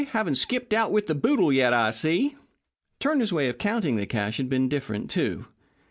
[0.13, 2.35] Haven't skipped out with the boodle yet, I see."
[2.99, 5.45] Turner's way of counting the cash had been different, too.